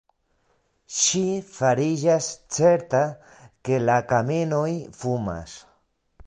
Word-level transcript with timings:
Ŝi 0.99 1.19
fariĝas 1.57 2.29
certa, 2.57 3.03
ke 3.69 3.79
la 3.85 3.99
kamenoj 4.15 4.67
fumas. 5.03 5.55